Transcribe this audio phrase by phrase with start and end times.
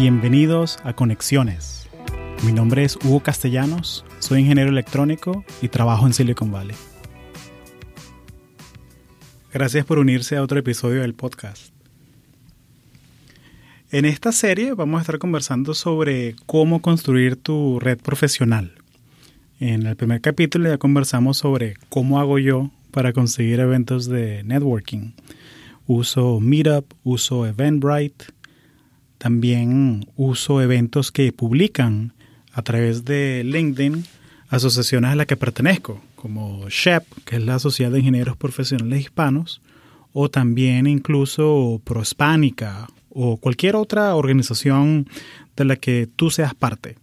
[0.00, 1.88] Bienvenidos a Conexiones.
[2.46, 6.76] Mi nombre es Hugo Castellanos, soy ingeniero electrónico y trabajo en Silicon Valley.
[9.52, 11.74] Gracias por unirse a otro episodio del podcast.
[13.90, 18.74] En esta serie vamos a estar conversando sobre cómo construir tu red profesional.
[19.58, 25.14] En el primer capítulo ya conversamos sobre cómo hago yo para conseguir eventos de networking.
[25.88, 28.26] Uso Meetup, uso Eventbrite,
[29.18, 32.12] también uso eventos que publican
[32.52, 34.04] a través de LinkedIn
[34.48, 39.60] asociaciones a las que pertenezco, como SHEP, que es la Sociedad de Ingenieros Profesionales Hispanos,
[40.12, 45.08] o también incluso Prohispánica o cualquier otra organización
[45.56, 46.96] de la que tú seas parte.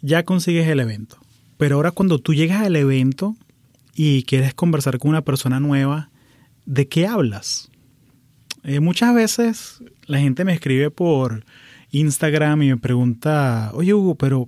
[0.00, 1.18] Ya consigues el evento.
[1.56, 3.36] Pero ahora cuando tú llegas al evento
[3.94, 6.10] y quieres conversar con una persona nueva,
[6.66, 7.70] ¿de qué hablas?
[8.64, 11.44] Eh, muchas veces la gente me escribe por
[11.90, 14.46] Instagram y me pregunta, oye Hugo, pero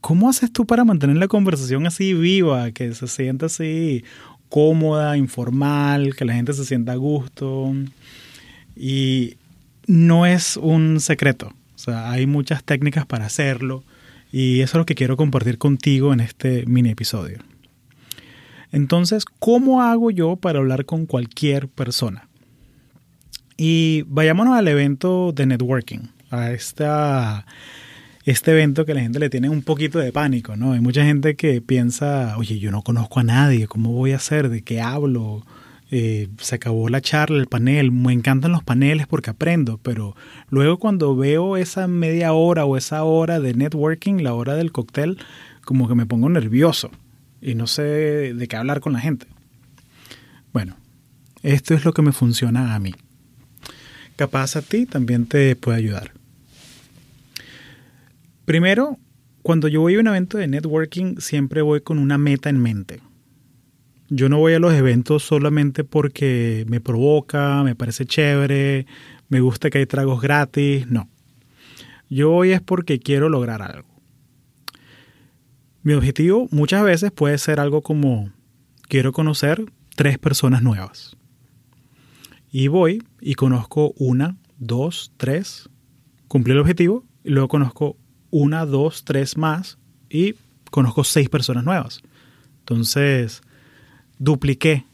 [0.00, 4.04] ¿cómo haces tú para mantener la conversación así viva, que se sienta así
[4.48, 7.74] cómoda, informal, que la gente se sienta a gusto?
[8.76, 9.34] Y
[9.86, 13.82] no es un secreto, o sea, hay muchas técnicas para hacerlo
[14.30, 17.38] y eso es lo que quiero compartir contigo en este mini episodio.
[18.70, 22.28] Entonces, ¿cómo hago yo para hablar con cualquier persona?
[23.56, 27.46] Y vayámonos al evento de networking, a esta,
[28.24, 30.72] este evento que la gente le tiene un poquito de pánico, ¿no?
[30.72, 34.48] Hay mucha gente que piensa, oye, yo no conozco a nadie, ¿cómo voy a hacer?
[34.48, 35.44] ¿De qué hablo?
[35.90, 40.16] Eh, se acabó la charla, el panel, me encantan los paneles porque aprendo, pero
[40.48, 45.18] luego cuando veo esa media hora o esa hora de networking, la hora del cóctel,
[45.66, 46.90] como que me pongo nervioso
[47.42, 49.26] y no sé de qué hablar con la gente.
[50.54, 50.76] Bueno,
[51.42, 52.94] esto es lo que me funciona a mí
[54.16, 56.12] capaz a ti también te puede ayudar.
[58.44, 58.98] Primero,
[59.42, 63.00] cuando yo voy a un evento de networking, siempre voy con una meta en mente.
[64.08, 68.86] Yo no voy a los eventos solamente porque me provoca, me parece chévere,
[69.28, 71.08] me gusta que hay tragos gratis, no.
[72.10, 73.88] Yo voy es porque quiero lograr algo.
[75.82, 78.30] Mi objetivo muchas veces puede ser algo como
[78.88, 79.64] quiero conocer
[79.96, 81.16] tres personas nuevas.
[82.52, 85.70] Y voy y conozco una, dos, tres,
[86.28, 87.96] cumplí el objetivo, y luego conozco
[88.30, 89.78] una, dos, tres más
[90.10, 90.34] y
[90.70, 92.02] conozco seis personas nuevas.
[92.58, 93.40] Entonces,
[94.18, 94.84] dupliqué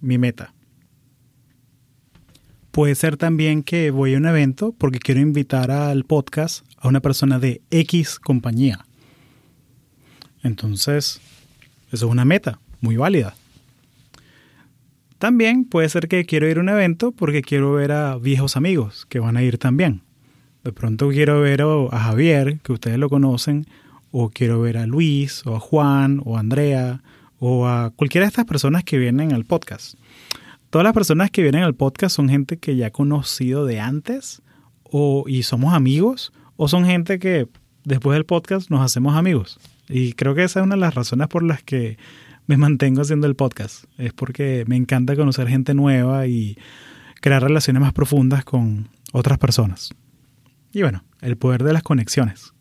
[0.00, 0.54] mi meta.
[2.70, 7.00] Puede ser también que voy a un evento porque quiero invitar al podcast a una
[7.00, 8.86] persona de X compañía.
[10.42, 11.20] Entonces,
[11.92, 13.34] eso es una meta muy válida.
[15.24, 19.06] También puede ser que quiero ir a un evento porque quiero ver a viejos amigos
[19.06, 20.02] que van a ir también.
[20.64, 23.64] De pronto quiero ver a Javier, que ustedes lo conocen,
[24.10, 27.00] o quiero ver a Luis, o a Juan, o a Andrea,
[27.38, 29.94] o a cualquiera de estas personas que vienen al podcast.
[30.68, 34.42] Todas las personas que vienen al podcast son gente que ya he conocido de antes,
[34.82, 37.48] o, y somos amigos, o son gente que
[37.84, 39.58] después del podcast nos hacemos amigos.
[39.88, 41.96] Y creo que esa es una de las razones por las que
[42.46, 43.84] me mantengo haciendo el podcast.
[43.98, 46.58] Es porque me encanta conocer gente nueva y
[47.20, 49.90] crear relaciones más profundas con otras personas.
[50.72, 52.52] Y bueno, el poder de las conexiones.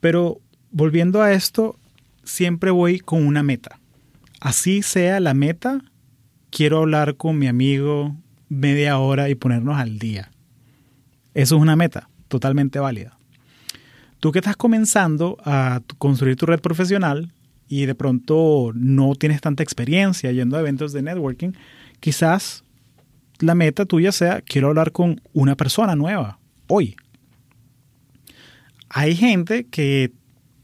[0.00, 0.40] Pero
[0.70, 1.78] volviendo a esto,
[2.24, 3.78] siempre voy con una meta.
[4.40, 5.82] Así sea la meta,
[6.50, 8.16] quiero hablar con mi amigo
[8.48, 10.30] media hora y ponernos al día.
[11.34, 13.18] Eso es una meta totalmente válida.
[14.20, 17.32] Tú que estás comenzando a construir tu red profesional,
[17.68, 21.52] y de pronto no tienes tanta experiencia yendo a eventos de networking,
[22.00, 22.64] quizás
[23.40, 26.38] la meta tuya sea, quiero hablar con una persona nueva
[26.68, 26.96] hoy.
[28.88, 30.12] Hay gente que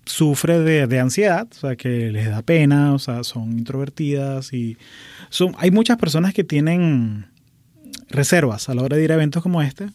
[0.04, 4.76] sufre de, ansiedad, o sea, que les da pena, o sea, son introvertidas y
[5.58, 7.26] hay muchas personas que tienen
[8.08, 9.88] reservas a la hora de ir a eventos como este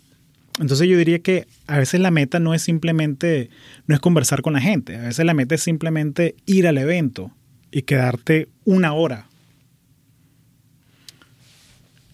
[0.60, 3.50] entonces yo diría que a veces la meta no es simplemente,
[3.86, 7.32] no es conversar con la gente, a veces la meta es simplemente ir al evento
[7.72, 9.28] y quedarte una hora.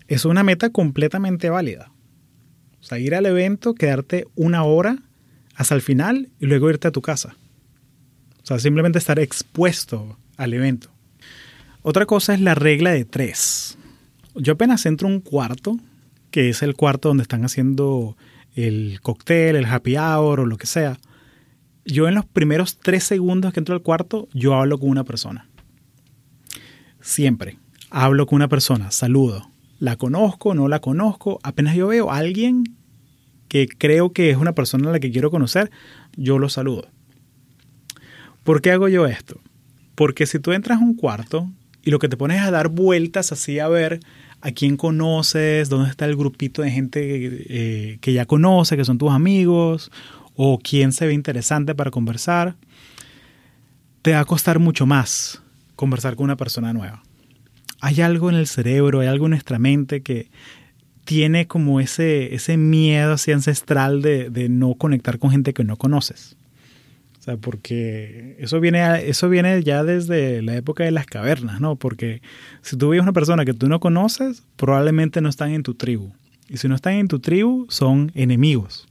[0.07, 1.91] Es una meta completamente válida.
[2.81, 4.97] O sea, ir al evento, quedarte una hora
[5.55, 7.35] hasta el final y luego irte a tu casa.
[8.41, 10.89] O sea, simplemente estar expuesto al evento.
[11.81, 13.77] Otra cosa es la regla de tres.
[14.35, 15.79] Yo apenas entro un cuarto,
[16.29, 18.17] que es el cuarto donde están haciendo
[18.55, 20.99] el cóctel, el happy hour o lo que sea,
[21.85, 25.47] yo en los primeros tres segundos que entro al cuarto, yo hablo con una persona.
[27.01, 27.57] Siempre.
[27.89, 29.49] Hablo con una persona, saludo.
[29.79, 32.63] la conozco, no la conozco, apenas yo veo a alguien
[33.49, 35.69] que creo que es una persona a la que quiero conocer,
[36.15, 36.87] yo lo saludo.
[38.43, 39.39] ¿Por qué hago yo esto?
[39.93, 41.51] Porque si tú entras a un cuarto
[41.83, 43.99] y lo que te pones es a dar vueltas así a ver
[44.43, 48.97] a quién conoces, dónde está el grupito de gente eh, que ya conoce, que son
[48.97, 49.89] tus amigos,
[50.35, 52.57] o quién se ve interesante para conversar,
[54.01, 55.41] te va a costar mucho más
[55.77, 57.03] conversar con una persona nueva.
[57.79, 60.29] Hay algo en el cerebro, hay algo en nuestra mente que
[61.05, 65.77] tiene como ese, ese miedo así ancestral de, de no conectar con gente que no
[65.77, 66.35] conoces.
[67.23, 71.77] O sea, porque eso viene, eso viene ya desde la época de las cavernas, ¿no?
[71.77, 72.21] Porque
[72.61, 76.11] si tú ves una persona que tú no conoces, probablemente no están en tu tribu.
[76.49, 78.89] Y si no están en tu tribu, son enemigos.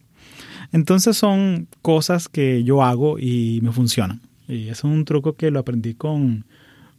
[0.73, 4.23] Entonces son cosas que yo hago y me funcionan.
[4.49, 6.47] Y es un truco que lo aprendí con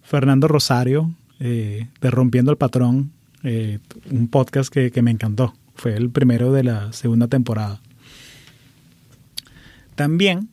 [0.04, 3.80] Fernando Rosario, eh, de Rompiendo el Patrón, eh,
[4.12, 5.56] un podcast que, que me encantó.
[5.74, 7.82] Fue el primero de la segunda temporada.
[9.96, 10.50] También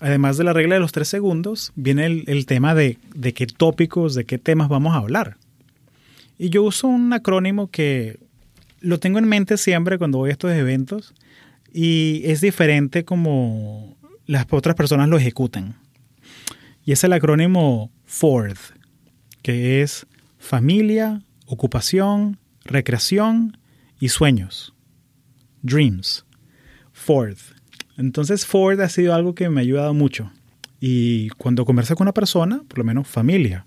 [0.00, 4.14] además de la regla de los tres segundos, viene el, tema de, de, qué tópicos,
[4.14, 5.36] de qué temas vamos a hablar.
[6.38, 8.20] Y yo uso un acrónimo que
[8.80, 11.14] lo tengo en mente siempre cuando voy a estos eventos
[11.72, 13.96] y es diferente como
[14.26, 15.76] las otras personas lo ejecutan.
[16.84, 18.58] Y es el acrónimo FORD,
[19.42, 20.06] que es
[20.38, 23.58] familia, ocupación, recreación
[23.98, 24.74] y sueños.
[25.62, 26.24] Dreams.
[26.92, 27.55] FORD.
[27.96, 30.30] Entonces Ford ha sido algo que me ha ayudado mucho.
[30.80, 33.66] Y cuando conversa con una persona, por lo menos familia,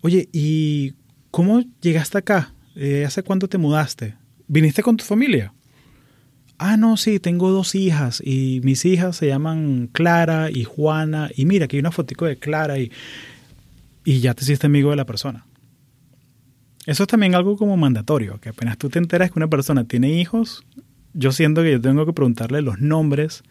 [0.00, 0.94] oye, ¿y
[1.30, 2.52] cómo llegaste acá?
[2.76, 4.14] Eh, ¿Hace cuánto te mudaste?
[4.46, 5.52] ¿Viniste con tu familia?
[6.58, 11.30] Ah, no, sí, tengo dos hijas y mis hijas se llaman Clara y Juana.
[11.34, 12.90] Y mira, aquí hay una fotico de Clara y,
[14.04, 15.44] y ya te hiciste amigo de la persona.
[16.86, 20.12] Eso es también algo como mandatorio, que apenas tú te enteras que una persona tiene
[20.12, 20.64] hijos,
[21.12, 23.42] yo siento que yo tengo que preguntarle los nombres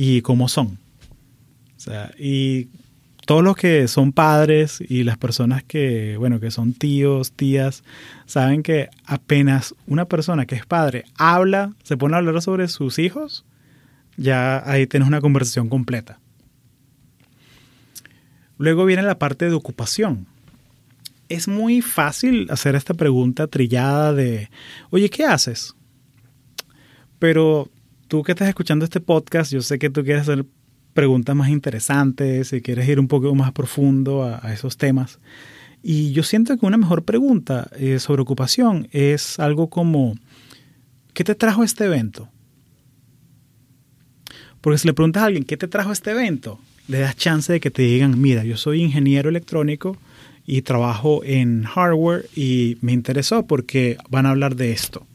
[0.00, 0.78] y cómo son.
[1.76, 2.68] O sea, y
[3.26, 7.82] todos los que son padres y las personas que, bueno, que son tíos, tías,
[8.24, 13.00] saben que apenas una persona que es padre habla, se pone a hablar sobre sus
[13.00, 13.44] hijos,
[14.16, 16.20] ya ahí tienes una conversación completa.
[18.56, 20.28] Luego viene la parte de ocupación.
[21.28, 24.48] Es muy fácil hacer esta pregunta trillada de,
[24.90, 25.74] oye, ¿qué haces?
[27.18, 27.68] Pero
[28.08, 30.46] tú que estás escuchando este podcast, yo sé que tú quieres hacer
[30.94, 35.20] preguntas más interesantes y quieres ir un poco más profundo a, esos temas.
[35.82, 40.16] Y yo siento que una mejor pregunta eh, sobre ocupación es algo como,
[41.12, 42.28] ¿qué te trajo este evento?
[44.60, 46.58] Porque si le preguntas a alguien, ¿qué te trajo este evento?
[46.88, 49.98] Le das chance de que te digan, mira, yo soy ingeniero electrónico
[50.46, 55.06] y trabajo en hardware y me interesó porque van a hablar de esto.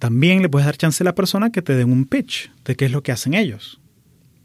[0.00, 2.86] También le puedes dar chance a la persona que te den un pitch de qué
[2.86, 3.80] es lo que hacen ellos.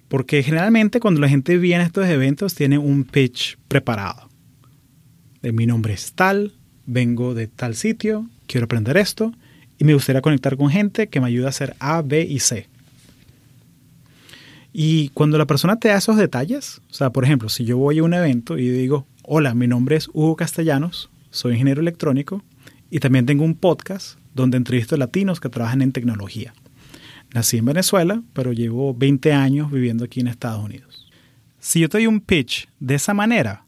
[0.10, 4.30] Porque generalmente cuando la gente viene a estos eventos tiene un pitch preparado.
[5.42, 6.52] De mi nombre es tal,
[6.86, 9.32] vengo de tal sitio, quiero aprender esto
[9.78, 12.68] y me gustaría conectar con gente que me ayude a hacer A, B y C.
[14.74, 18.00] Y cuando la persona te da esos detalles, o sea, por ejemplo, si yo voy
[18.00, 22.44] a un evento y digo, hola, mi nombre es Hugo Castellanos, soy ingeniero electrónico
[22.92, 26.54] y también tengo un podcast donde entrevisto latinos que trabajan en tecnología.
[27.34, 31.10] Nací en Venezuela, pero llevo 20 años viviendo aquí en Estados Unidos.
[31.60, 33.66] Si yo te doy un pitch de esa manera,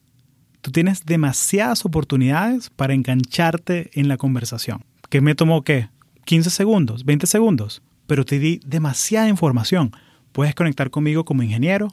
[0.61, 4.83] tú tienes demasiadas oportunidades para engancharte en la conversación.
[5.09, 5.89] ¿Qué me tomó qué?
[6.25, 9.91] 15 segundos, 20 segundos, pero te di demasiada información.
[10.33, 11.87] Puedes conectar conmigo como ingeniero.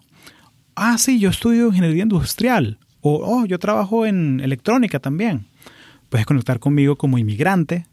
[0.74, 2.78] Ah, sí, yo estudio ingeniería industrial.
[3.00, 5.46] O, oh, yo trabajo en electrónica también.
[6.08, 7.86] Puedes conectar conmigo como inmigrante,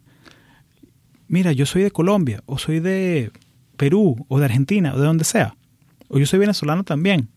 [1.31, 3.31] mira, yo soy de Colombia, o soy de
[3.77, 5.55] Perú, o de Argentina, o de donde sea,
[6.09, 7.29] o yo soy venezolano también.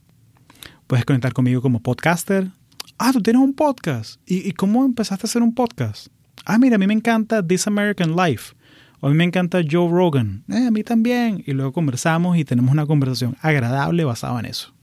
[0.88, 2.50] Puedes conectar conmigo como podcaster.
[2.98, 4.20] Ah, tú tienes un podcast.
[4.26, 6.08] ¿Y, cómo empezaste a hacer un podcast?
[6.44, 8.54] Ah, mira, a mí me encanta This American Life.
[9.00, 10.44] O a mí me encanta Joe Rogan.
[10.48, 11.42] Eh, a mí también.
[11.46, 14.74] Y luego conversamos y tenemos una conversación agradable basada en eso.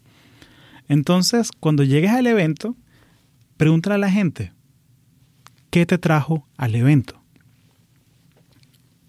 [0.88, 2.75] Entonces, cuando llegues al evento,
[3.58, 4.53] pregúntale a la gente,
[5.70, 7.21] ¿qué te trajo al evento?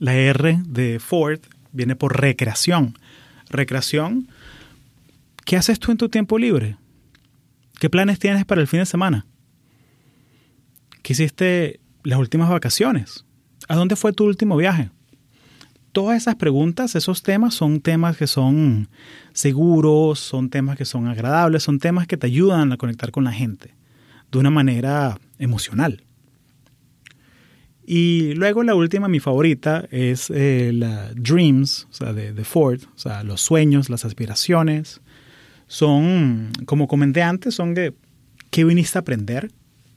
[0.03, 1.39] La R de Ford
[1.71, 2.99] viene por recreación.
[3.49, 4.27] Recreación,
[5.45, 6.77] ¿qué haces tú en tu tiempo libre?
[7.79, 9.27] ¿Qué planes tienes para el fin de semana?
[11.03, 13.25] ¿Qué hiciste las últimas vacaciones?
[13.69, 14.91] ¿A dónde fue tu último viaje?
[15.93, 18.89] Todas esas preguntas, esos temas son temas que son
[19.33, 23.33] seguros, son temas que son agradables, son temas que te ayudan a conectar con la
[23.33, 23.77] gente
[24.33, 26.03] de una manera emocional.
[27.85, 32.81] Y luego la última, mi favorita, es eh, la Dreams, o sea, de, de, Ford,
[32.95, 35.01] o sea, los sueños, las aspiraciones.
[35.67, 37.95] Son, como comenté antes, son de
[38.51, 39.51] qué viniste a aprender,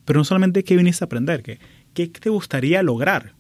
[0.06, 1.60] pero no solamente qué viniste a aprender, que,
[1.94, 3.34] qué te gustaría lograr.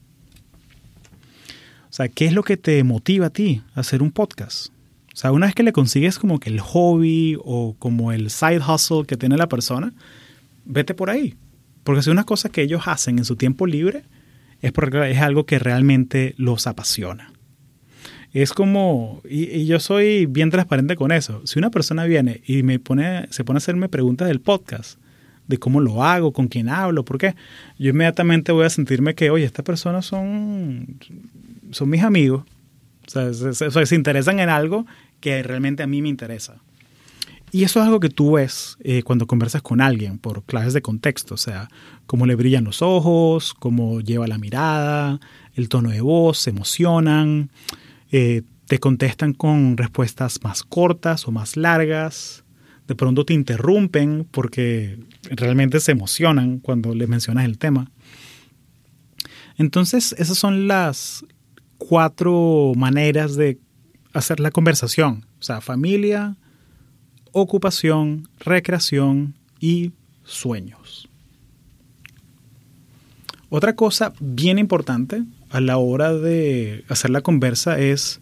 [1.89, 4.67] O sea, ¿qué es lo que te motiva a ti a hacer un podcast?
[5.13, 8.59] O sea, una vez que le consigues como que el hobby o como el side
[8.59, 9.93] hustle que tiene la persona,
[10.65, 11.35] vete por ahí.
[11.85, 14.03] Porque si una cosa que ellos hacen en su tiempo libre
[14.65, 17.31] es porque es algo que realmente los apasiona.
[18.33, 21.45] Es como, y, yo soy bien transparente con eso.
[21.45, 24.99] Si una persona viene y me pone, se pone a hacerme preguntas del podcast,
[25.47, 27.35] de cómo lo hago, con quién hablo, por qué,
[27.77, 30.97] yo inmediatamente voy a sentirme que, oye, estas personas son,
[31.69, 32.43] son mis amigos.
[33.05, 34.87] O sea, se, se interesan en algo
[35.19, 36.55] que realmente a mí me interesa.
[37.55, 40.81] Y eso es algo que tú ves eh, cuando conversas con alguien por claves de
[40.81, 41.69] contexto, o sea,
[42.05, 45.21] cómo le brillan los ojos, cómo lleva la mirada,
[45.53, 47.49] el tono de voz, se emocionan,
[48.11, 52.43] eh, te contestan con respuestas más cortas o más largas,
[52.89, 57.89] de pronto te interrumpen porque realmente se emocionan cuando le mencionas el tema.
[59.55, 61.23] Entonces, esas son las
[61.77, 63.59] cuatro maneras de
[64.11, 65.25] hacer la conversación.
[65.39, 66.35] O sea, familia,
[67.35, 69.91] ocupación, recreación y
[70.23, 71.09] sueños.
[73.49, 78.21] Otra cosa bien importante a la hora de hacer la conversa es,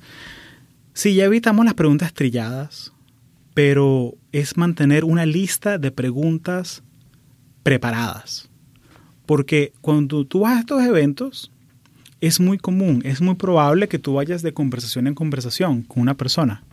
[0.93, 2.91] si ya evitamos las preguntas trilladas,
[3.53, 6.81] pero es mantener una lista de preguntas
[7.61, 8.49] preparadas.
[9.27, 11.51] Porque cuando tú vas a estos eventos,
[12.19, 16.17] es muy común, es muy probable que tú vayas de conversación en conversación con una
[16.17, 16.63] persona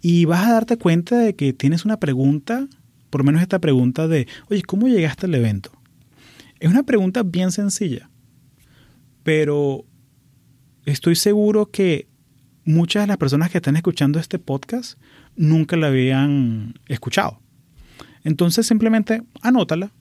[0.00, 2.66] y vas a darte cuenta de que tienes una pregunta,
[3.10, 5.72] por lo menos esta pregunta de, oye, ¿cómo llegaste al evento?
[6.58, 8.10] Es una pregunta bien sencilla,
[9.22, 9.84] pero
[10.84, 12.08] estoy seguro que
[12.64, 14.98] muchas de las personas que están escuchando este podcast
[15.36, 17.40] nunca la habían escuchado.
[18.22, 19.92] Entonces simplemente anótala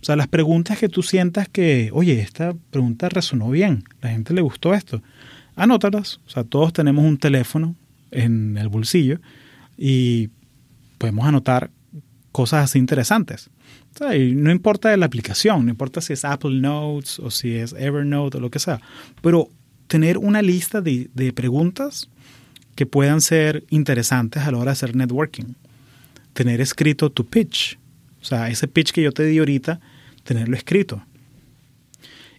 [0.00, 4.34] o sea, las preguntas que tú sientas que, oye, esta pregunta resonó bien, la gente
[4.34, 5.02] le gustó esto,
[5.56, 6.20] anótalas.
[6.26, 7.74] O sea, todos tenemos un teléfono
[8.12, 9.18] en el bolsillo
[9.76, 10.30] y
[10.98, 11.70] podemos anotar
[12.32, 13.50] cosas así interesantes.
[13.94, 17.54] O sea, y no importa la aplicación, no importa si es Apple Notes o si
[17.54, 18.80] es Evernote o lo que sea,
[19.22, 19.48] pero
[19.86, 22.08] tener una lista de, de preguntas
[22.74, 25.54] que puedan ser interesantes a la hora de hacer networking.
[26.34, 27.78] Tener escrito tu pitch,
[28.20, 29.80] o sea, ese pitch que yo te di ahorita,
[30.22, 31.02] tenerlo escrito.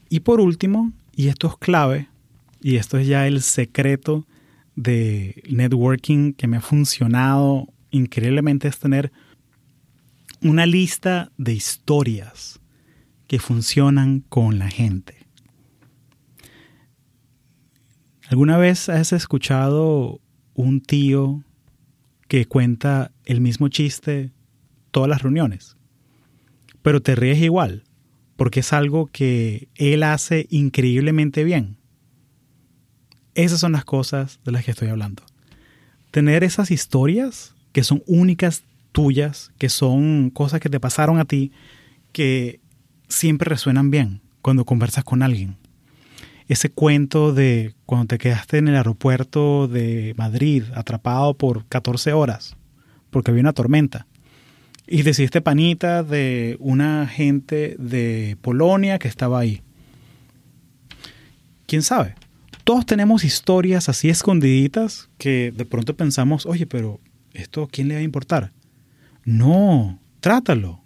[0.10, 2.08] Y por último, y esto es clave,
[2.62, 4.25] y esto es ya el secreto
[4.77, 9.12] de networking que me ha funcionado increíblemente, es tener
[10.41, 12.62] una lista de historias
[13.27, 15.27] que funcionan con la gente.
[18.29, 20.22] ¿Alguna vez has escuchado
[20.53, 21.43] un tío
[22.29, 24.31] que cuenta el mismo chiste
[24.91, 25.77] todas las reuniones?
[26.88, 27.84] pero te ríes igual,
[28.38, 31.75] porque es algo que él hace increíblemente bien.
[33.38, 35.22] Esas son las cosas de las que estoy hablando.
[36.10, 41.51] Tener esas historias que son únicas tuyas, que son cosas que te pasaron a ti,
[42.13, 42.60] que
[43.08, 45.56] siempre resuenan bien cuando conversas con alguien.
[46.48, 52.56] Ese cuento de cuando te quedaste en el aeropuerto de Madrid atrapado por 14 horas
[53.12, 54.08] porque había una tormenta
[54.88, 59.62] y decidiste panita de una gente de Polonia que estaba ahí.
[61.67, 62.15] ¿Quién sabe?
[62.67, 67.00] Todos tenemos historias así escondiditas que de pronto pensamos, oye, pero
[67.31, 68.51] ¿esto quién le va a importar?
[69.24, 70.81] No, trátalo.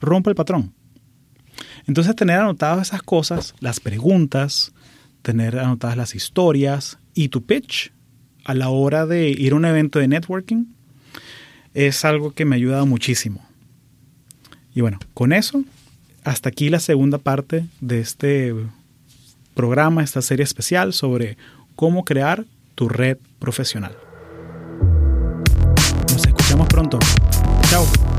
[0.00, 0.74] Rompe el patrón.
[1.86, 4.72] Entonces tener anotadas esas cosas, las preguntas,
[5.22, 7.92] tener anotadas las historias y tu pitch
[8.44, 10.64] a la hora de ir a un evento de networking
[11.74, 13.46] es algo que me ha ayudado muchísimo.
[14.74, 15.62] Y bueno, con eso,
[16.24, 18.52] hasta aquí la segunda parte de este
[19.54, 21.36] programa, esta serie especial sobre
[21.76, 22.44] cómo crear
[22.74, 23.96] tu red profesional.
[26.12, 26.98] Nos escuchamos pronto.
[27.70, 28.13] Chao.